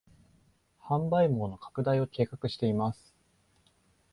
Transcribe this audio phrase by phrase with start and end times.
[0.81, 3.13] 販売網の拡大を計画しています